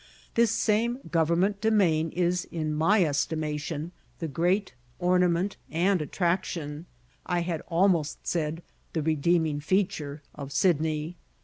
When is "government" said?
1.11-1.61